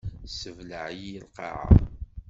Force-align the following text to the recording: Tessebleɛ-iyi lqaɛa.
Tessebleɛ-iyi 0.23 1.19
lqaɛa. 1.25 1.65